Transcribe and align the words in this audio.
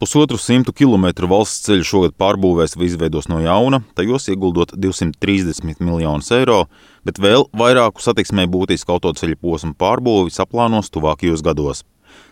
Pusotru 0.00 0.38
simtu 0.40 0.72
kilometru 0.72 1.28
valsts 1.28 1.66
ceļu 1.66 1.84
šogad 1.84 2.14
pārbūvēs 2.16 2.72
vai 2.80 2.86
izveidos 2.86 3.26
no 3.28 3.36
jauna, 3.44 3.82
tajos 3.92 4.30
ieguldot 4.32 4.70
230 4.72 5.82
miljonus 5.84 6.30
eiro, 6.32 6.62
bet 7.04 7.20
vēl 7.20 7.44
vairāku 7.60 8.00
satiksmē 8.00 8.46
būtisku 8.48 8.94
autoceļu 8.94 9.36
posmu 9.44 9.74
pārbūvi 9.76 10.32
saplānos 10.32 10.88
tuvākajos 10.94 11.44
gados. 11.44 11.84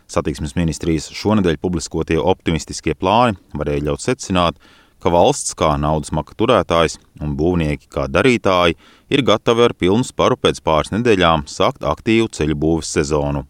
Satiksmes 0.09 0.57
ministrijas 0.57 1.11
šonadēļ 1.13 1.61
publiskotie 1.61 2.17
optimistiskie 2.17 2.97
plāni 2.97 3.37
varēja 3.53 3.85
ļaut 3.91 4.07
secināt, 4.07 4.57
ka 5.05 5.13
valsts 5.13 5.53
kā 5.53 5.75
naudas 5.77 6.17
maka 6.17 6.41
turētājs 6.41 6.97
un 7.21 7.37
būvnieki 7.37 7.93
kā 7.93 8.09
darītāji 8.09 8.81
ir 9.13 9.27
gatavi 9.29 9.69
ar 9.69 9.77
pilnu 9.77 10.09
sparu 10.09 10.41
pēc 10.41 10.65
pāris 10.65 10.97
nedēļām 10.97 11.45
sākt 11.45 11.85
aktīvu 11.85 12.33
ceļu 12.33 12.61
būves 12.65 12.97
sezonu. 12.97 13.45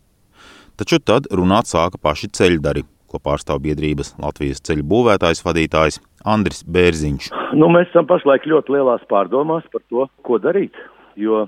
Taču 0.75 0.98
tad 0.98 1.30
runāt 1.30 1.71
sāka 1.71 2.03
paši 2.03 2.35
ceļdari– 2.35 2.89
ko 3.09 3.20
pārstāv 3.25 3.62
biedrības 3.64 4.14
Latvijas 4.22 4.62
ceļu 4.68 4.86
būvētājs 4.93 5.45
vadītājs 5.46 6.00
Andris 6.29 6.64
Bērziņš. 6.68 7.31
Nu, 7.58 7.71
mēs 7.72 7.89
esam 7.90 8.08
pašlaik 8.08 8.46
ļoti 8.50 8.76
lielās 8.76 9.04
pārdomās 9.11 9.67
par 9.72 9.84
to, 9.89 10.08
ko 10.26 10.40
darīt, 10.43 10.76
jo 11.17 11.46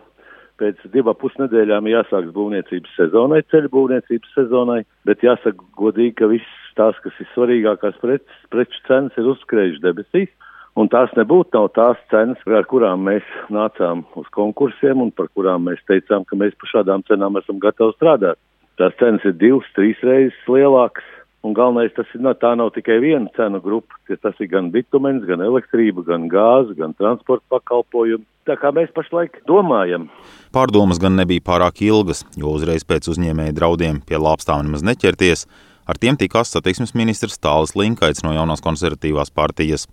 pēc 0.61 0.83
divām 0.93 1.17
pusnedēļām 1.21 1.89
jāsāks 1.89 2.35
būvniecības 2.37 2.97
sezonai, 2.99 3.41
ceļu 3.53 3.73
būvniecības 3.73 4.35
sezonai, 4.37 4.83
bet 5.09 5.25
jāsaka 5.25 5.65
godīgi, 5.81 6.17
ka 6.21 6.29
viss 6.33 6.61
tās, 6.79 6.99
kas 7.05 7.17
ir 7.23 7.29
svarīgākās 7.35 7.99
preces, 8.03 8.45
preču 8.53 8.85
cenas 8.89 9.17
ir 9.21 9.31
uzskrējušas 9.35 9.85
debesīs. 9.85 10.31
Un 10.79 10.87
tās 10.89 11.11
nebūtu 11.17 11.57
nav 11.57 11.73
tās 11.75 11.99
cenas, 12.13 12.41
ar 12.47 12.67
kurām 12.71 13.03
mēs 13.09 13.27
nācām 13.53 14.05
uz 14.21 14.29
konkursiem 14.37 15.03
un 15.03 15.11
par 15.11 15.27
kurām 15.35 15.67
mēs 15.67 15.83
teicām, 15.91 16.23
ka 16.29 16.39
mēs 16.39 16.55
par 16.61 16.71
šādām 16.75 17.03
cenām 17.09 17.41
esam 17.41 17.59
gatavi 17.63 17.97
strādāt. 17.97 18.39
Tās 18.79 18.95
cenas 19.01 19.25
ir 19.27 19.35
divas, 19.41 19.67
trīs 19.77 19.99
reizes 20.07 20.47
lielākas 20.49 21.09
Un 21.41 21.55
galvenais 21.57 21.93
tas 21.97 22.09
ir, 22.13 22.21
no, 22.21 22.35
tā 22.37 22.51
nav 22.59 22.69
tikai 22.75 22.99
viena 23.01 23.31
cenu 23.33 23.63
grupa, 23.65 23.97
tas 24.21 24.37
ir 24.45 24.51
gan 24.51 24.69
bitumens, 24.75 25.25
gan 25.25 25.41
elektrība, 25.41 26.05
gan 26.05 26.27
gāze, 26.29 26.75
gan 26.77 26.93
transporta 26.99 27.47
pakalpojumi. 27.55 28.27
Tā 28.49 28.59
kā 28.61 28.73
mēs 28.77 28.93
pašlaik 28.93 29.39
domājam. 29.49 30.09
Pārdomas 30.53 31.01
gan 31.01 31.17
nebija 31.17 31.45
pārāk 31.47 31.81
ilgas, 31.87 32.27
jo 32.37 32.53
uzreiz 32.53 32.85
pēc 32.85 33.09
uzņēmēja 33.13 33.57
draudiem 33.57 34.03
pie 34.05 34.21
lāpstām 34.21 34.67
nemaz 34.67 34.85
neķerties, 34.85 35.47
ar 35.89 36.01
tiem 36.01 36.21
tikās 36.21 36.53
satiksmes 36.53 36.93
ministrs 36.99 37.41
Tālis 37.41 37.73
Linkaits 37.79 38.25
no 38.27 38.35
jaunās 38.37 38.65
konservatīvās 38.65 39.33
partijas. 39.33 39.87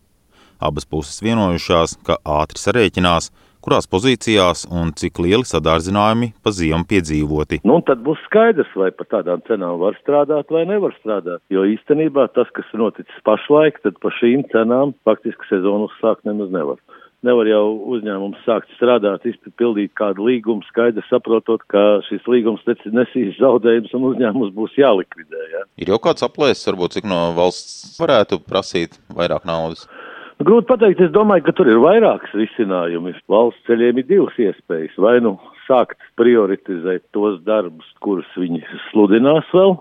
Abas 0.60 0.88
puses 0.90 1.22
vienojušās, 1.24 1.96
ka 2.04 2.20
ātri 2.28 2.60
sarēķinās, 2.60 3.32
kurās 3.68 3.90
pozīcijās 3.92 4.64
un 4.72 4.94
cik 4.96 5.20
lieli 5.20 5.48
sadārdzinājumi 5.48 6.32
pa 6.44 6.54
ziemu 6.56 6.88
piedzīvoti. 6.88 7.60
Nu, 7.68 7.82
tad 7.88 8.00
būs 8.06 8.22
skaidrs, 8.30 8.70
vai 8.80 8.94
par 8.96 9.10
tādām 9.12 9.44
cenām 9.50 9.82
var 9.82 9.98
strādāt 10.00 10.54
vai 10.56 10.64
nevar 10.70 10.96
strādāt. 11.02 11.44
Jo 11.52 11.66
īstenībā 11.68 12.30
tas, 12.38 12.48
kas 12.56 12.70
ir 12.72 12.86
noticis 12.86 13.26
pašlaik, 13.28 13.82
tad 13.84 14.00
par 14.04 14.16
šīm 14.22 14.48
cenām 14.54 14.96
faktiski 15.08 15.52
sezonu 15.52 15.92
uzsākt 15.92 16.24
nemaz 16.30 16.54
nevar. 16.54 16.80
Nevar 17.26 17.50
jau 17.50 17.64
uzņēmums 17.98 18.44
sākt 18.46 18.70
strādāt, 18.78 19.26
izpildīt 19.26 19.92
kādu 19.98 20.28
līgumu, 20.30 20.62
skaidri 20.70 21.02
saprotot, 21.10 21.64
ka 21.68 21.98
šis 22.08 22.28
līgums 22.30 22.62
nesīs 22.70 23.40
zaudējumus 23.42 23.96
un 23.98 24.06
uzņēmums 24.14 24.54
būs 24.56 24.78
jālikvidē. 24.78 25.48
Ja? 25.56 25.66
Ir 25.82 25.92
jau 25.92 26.00
kāds 26.08 26.24
aplēses, 26.24 26.70
varbūt 26.70 27.00
cik 27.00 27.10
no 27.10 27.34
valsts 27.36 27.98
varētu 28.00 28.40
prasīt 28.46 29.00
vairāk 29.18 29.50
naudas? 29.50 29.90
Grūti 30.38 30.68
pateikt, 30.70 31.00
es 31.02 31.14
domāju, 31.16 31.48
ka 31.48 31.54
tur 31.58 31.70
ir 31.72 31.80
vairākas 31.82 32.34
risinājumi. 32.38 33.16
Valsts 33.32 33.66
ceļiem 33.66 34.04
ir 34.04 34.06
divas 34.06 34.38
iespējas. 34.38 34.94
Vai 35.02 35.18
nu 35.26 35.34
sākt 35.66 35.98
prioritizēt 36.20 37.08
tos 37.16 37.40
darbus, 37.48 37.90
kurus 38.06 38.30
viņi 38.38 38.62
sludinās 38.92 39.50
vēl, 39.50 39.74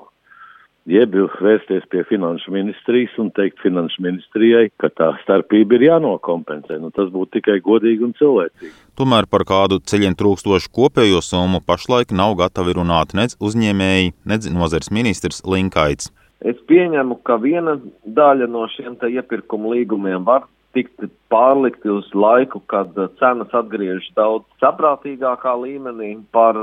jeb 0.89 1.17
vērsties 1.45 1.85
pie 1.93 2.07
finanšu 2.09 2.55
ministrijas 2.55 3.15
un 3.21 3.29
teikt 3.37 3.61
finanšu 3.61 4.01
ministrijai, 4.07 4.71
ka 4.81 4.89
tā 4.97 5.13
starpība 5.27 5.77
ir 5.77 5.89
jānokompensē. 5.91 6.81
Nu, 6.81 6.89
tas 6.95 7.11
būtu 7.13 7.37
tikai 7.37 7.59
godīgi 7.61 8.07
un 8.09 8.15
cilvēcīgi. 8.17 8.73
Tomēr 8.97 9.29
par 9.29 9.45
kādu 9.45 9.83
ceļiem 9.85 10.17
trūkstošu 10.17 10.73
kopējo 10.73 11.21
summu 11.21 11.61
pašlaik 11.67 12.17
nav 12.17 12.39
gatavi 12.41 12.79
runāt 12.79 13.13
nec 13.19 13.37
uzņēmēji, 13.45 14.15
nec 14.25 14.49
nozars 14.57 14.89
ministrs 14.95 15.45
Linkaits. 15.45 16.15
Es 16.45 16.59
pieņemu, 16.69 17.17
ka 17.25 17.39
viena 17.41 17.79
daļa 18.05 18.47
no 18.53 18.67
šiem 18.75 18.99
iepirkuma 19.09 19.73
līgumiem 19.73 20.25
var 20.27 20.45
tikt 20.77 21.07
pārlikti 21.33 21.89
uz 21.89 22.09
laiku, 22.13 22.61
kad 22.69 22.93
cenas 23.17 23.55
atgriežas 23.57 24.11
daudz 24.19 24.45
saprātīgākā 24.61 25.55
līmenī. 25.63 26.11
Par 26.37 26.59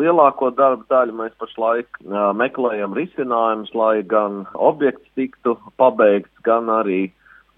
lielāko 0.00 0.48
darbu 0.56 0.86
daļu 0.88 1.18
mēs 1.18 1.34
pašlaik 1.42 2.00
meklējam 2.40 2.96
risinājumus, 2.96 3.74
lai 3.76 4.00
gan 4.08 4.46
objekts 4.56 5.04
tiktu 5.18 5.58
pabeigts, 5.76 6.32
gan 6.48 6.72
arī 6.72 7.10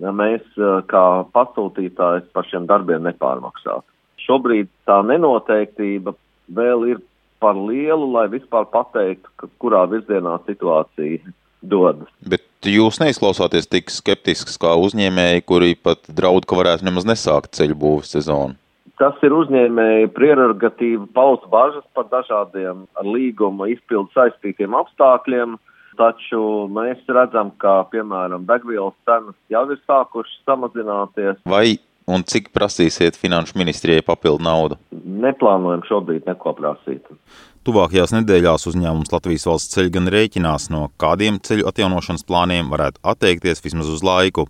mēs 0.02 0.42
kā 0.90 1.06
pasūtītājs 1.36 2.26
par 2.34 2.50
šiem 2.50 2.66
darbiem 2.66 3.06
nepārmaksātu. 3.06 3.86
Šobrīd 4.26 4.72
tā 4.88 4.98
nenoteiktība 5.06 6.16
vēl 6.58 6.88
ir 6.90 7.02
par 7.38 7.54
lielu, 7.54 8.10
lai 8.10 8.26
vispār 8.32 8.66
pateiktu, 8.72 9.50
kurā 9.62 9.84
virzienā 9.92 10.40
situācija 10.48 11.34
dodas. 11.70 12.10
Bet 12.20 12.44
jūs 12.68 13.00
neizklausāties 13.02 13.68
tik 13.70 13.92
skeptisks 13.92 14.58
kā 14.60 14.74
uzņēmēji, 14.80 15.44
kuri 15.48 15.74
pat 15.76 16.04
draud, 16.08 16.46
ka 16.48 16.58
varētu 16.58 16.86
nemaz 16.86 17.08
nesākt 17.08 17.54
ceļu 17.58 17.78
būvniecības 17.80 18.14
sezonu. 18.16 18.58
Tas 19.00 19.18
ir 19.26 19.34
uzņēmēju 19.34 20.10
prerogatīva 20.14 21.08
paust 21.16 21.46
bažas 21.50 21.82
par 21.96 22.06
dažādiem 22.12 22.84
ar 22.94 23.08
līguma 23.08 23.66
izpildu 23.72 24.12
saistītiem 24.14 24.76
apstākļiem, 24.78 25.56
taču 25.98 26.42
mēs 26.70 27.02
redzam, 27.10 27.50
ka, 27.58 27.80
piemēram, 27.90 28.46
degvielas 28.46 28.94
cenas 29.06 29.34
jau 29.50 29.64
ir 29.70 29.82
sākušas 29.82 30.38
samazināties. 30.46 31.42
Vai 31.42 31.80
un 32.06 32.22
cik 32.28 32.52
prasīsiet 32.54 33.18
finanšu 33.18 33.58
ministrijai 33.58 34.04
papildu 34.06 34.44
naudu? 34.46 34.78
Neplānojam 35.24 35.84
šobrīd 35.88 36.26
neko 36.28 36.52
prasīt. 36.58 37.06
Tuvākajās 37.64 38.12
nedēļās 38.12 38.66
uzņēmums 38.68 39.12
Latvijas 39.14 39.46
valsts 39.48 39.72
ceļ 39.72 39.88
gan 39.94 40.10
rēķinās, 40.12 40.68
no 40.74 40.90
kādiem 41.00 41.38
ceļu 41.40 41.64
atjaunošanas 41.70 42.26
plāniem 42.28 42.68
varētu 42.72 43.00
atteikties 43.14 43.64
vismaz 43.64 43.88
uz 43.88 44.04
laiku. 44.04 44.46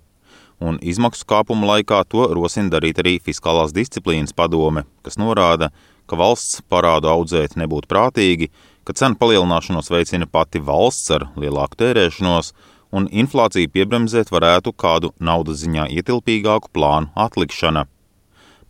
Un 0.64 0.78
izmaksu 0.82 1.26
kāpuma 1.28 1.68
laikā 1.74 2.00
to 2.10 2.26
rosina 2.34 2.72
darīt 2.72 2.98
arī 3.02 3.16
Fiskālās 3.22 3.74
disciplīnas 3.74 4.34
padome, 4.34 4.84
kas 5.06 5.18
norāda, 5.20 5.70
ka 6.10 6.18
valsts 6.18 6.62
parādu 6.70 7.10
audzēt 7.10 7.56
nebūtu 7.60 7.90
prātīgi, 7.90 8.50
ka 8.84 8.94
cenu 8.98 9.18
palielināšanos 9.20 9.90
veicina 9.94 10.28
pati 10.30 10.62
valsts 10.62 11.14
ar 11.16 11.28
lielāku 11.40 11.80
tērēšanos, 11.80 12.52
un 12.94 13.08
inflāciju 13.10 13.70
piebremzēt 13.74 14.30
varētu 14.34 14.74
kādu 14.78 15.10
naudas 15.18 15.62
ziņā 15.64 15.88
ietilpīgāku 15.98 16.70
plānu 16.74 17.10
atlikšana. 17.26 17.88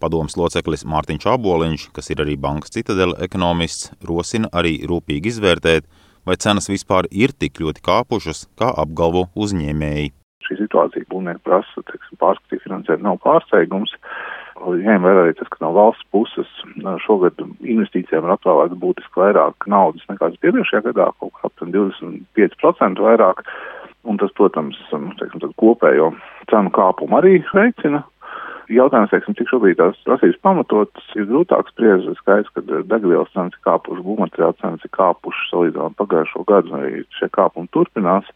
Padomas 0.04 0.34
loceklis 0.36 0.82
Mārtiņš 0.84 1.24
Aboliņš, 1.32 1.84
kas 1.96 2.10
ir 2.12 2.20
arī 2.20 2.34
bankas 2.36 2.74
citadela 2.74 3.16
ekonomists, 3.24 3.88
rosina 4.04 4.50
arī 4.52 4.74
rūpīgi 4.84 5.30
izvērtēt, 5.32 5.86
vai 6.28 6.36
cenas 6.44 6.68
vispār 6.68 7.08
ir 7.08 7.32
tik 7.32 7.62
ļoti 7.62 7.80
kāpušas, 7.86 8.44
kā 8.60 8.68
apgalvo 8.84 9.30
uzņēmēji. 9.32 10.12
Šī 10.44 10.58
situācija 10.58 11.08
būvnieku 11.08 11.40
prasa, 11.48 11.84
teiksim, 11.88 12.18
pārskatīt 12.20 12.66
finansēt 12.66 13.00
nav 13.04 13.16
pārsteigums. 13.24 13.94
Ņēma 14.60 15.08
vērā 15.08 15.22
arī 15.24 15.36
tas, 15.38 15.48
ka 15.48 15.62
no 15.64 15.72
valsts 15.72 16.04
puses 16.12 16.50
šogad 17.06 17.40
investīcijām 17.40 18.28
ir 18.28 18.34
atvēlēta 18.36 18.76
būtiski 18.84 19.24
vairāk 19.24 19.64
naudas 19.72 20.04
nekā 20.12 20.34
iepriekšējā 20.36 20.84
gadā, 20.90 21.08
kaut 21.16 21.32
kā 21.38 21.48
aptuveni 21.48 21.78
25% 21.80 23.08
vairāk. 23.08 23.40
Un 24.04 24.20
tas, 24.20 24.28
protams, 24.36 24.76
teiksim, 24.92 25.48
kopējo 25.56 26.10
cenu 26.52 26.72
kāpumu 26.76 27.16
arī 27.22 27.38
veicina. 27.56 28.04
Jautājums, 28.72 29.10
teiksim, 29.12 29.34
cik 29.36 29.50
šobrīd 29.50 29.76
tās 29.76 29.98
prasības 30.06 30.38
pamatotas, 30.44 31.08
ir 31.18 31.26
grūtāk 31.28 31.68
spriest. 31.68 32.08
Skaidrs, 32.20 32.52
ka 32.56 32.62
degvielas 32.64 33.32
cenas 33.34 33.52
ir 33.52 33.64
kāpušas, 33.66 34.04
būvmateriāla 34.06 34.56
cenas 34.62 34.86
ir 34.86 34.92
kāpušas 34.96 35.50
salīdzinot 35.52 35.98
pagājušo 36.00 36.44
gadu, 36.48 36.72
vai 36.72 37.02
šie 37.18 37.28
kāpumi 37.34 37.68
turpinās. 37.76 38.30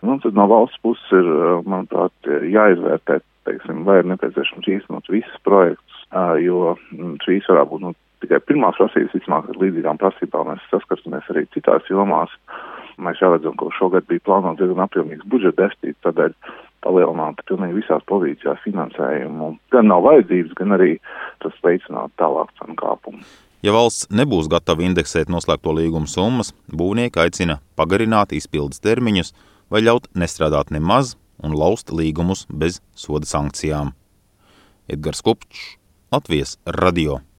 Nu, 0.00 0.16
tad 0.22 0.38
no 0.38 0.46
valsts 0.48 0.80
puses 0.80 1.12
ir, 1.12 1.28
manuprāt, 1.68 2.14
jāizvērtē, 2.24 3.18
teiksim, 3.48 3.82
vai 3.84 3.98
ir 4.00 4.08
nepieciešams 4.14 4.70
īstenot 4.78 5.12
visus 5.12 5.42
projektus, 5.44 6.04
jo 6.40 6.72
mm, 6.94 7.18
šīs 7.26 7.50
varētu 7.52 7.74
būt 7.74 7.84
nu, 7.84 7.92
tikai 8.24 8.40
pirmās 8.48 8.80
prasības, 8.80 9.12
vismaz 9.16 9.48
ar 9.48 9.60
līdzīgām 9.60 10.00
prasībām 10.00 10.52
mēs 10.52 10.64
saskarsimies 10.72 11.28
arī 11.32 11.44
citās 11.52 11.88
jomās. 11.92 12.32
Mēs 13.00 13.20
jau 13.20 13.30
redzam, 13.32 13.56
ka 13.60 13.68
šogad 13.76 14.08
bija 14.08 14.24
plānots 14.24 14.60
diezgan 14.60 14.84
apjomīgs 14.84 15.28
budžeta 15.32 15.62
deficīts, 15.62 16.00
tādēļ 16.04 16.34
palielināt 16.84 17.42
pilnīgi 17.48 17.80
visās 17.80 18.04
pozīcijās 18.10 18.60
finansējumu. 18.64 19.52
Gan 19.74 19.88
nav 19.90 20.04
vajadzības, 20.06 20.56
gan 20.58 20.76
arī 20.78 20.96
tas 21.44 21.56
veicinātu 21.64 22.14
tālāk 22.20 22.52
cenu 22.60 22.76
kāpumu. 22.80 23.22
Ja 23.60 23.74
valsts 23.76 24.08
nebūs 24.08 24.48
gatava 24.48 24.86
indeksēt 24.86 25.28
noslēgto 25.28 25.74
līgumu 25.76 26.08
summas, 26.08 26.54
būvnieki 26.72 27.20
aicina 27.20 27.58
pagarināt 27.76 28.32
izpildes 28.32 28.80
termiņus 28.80 29.34
vai 29.70 29.84
ļaut 29.84 30.08
nestrādāt 30.16 30.72
nemaz 30.72 31.16
un 31.44 31.56
laust 31.56 31.92
līgumus 31.92 32.46
bez 32.48 32.80
soda 32.96 33.28
sankcijām. 33.28 33.92
Edgars 34.90 35.20
Kupčs, 35.22 35.76
Latvijas 36.10 36.56
radio. 36.66 37.20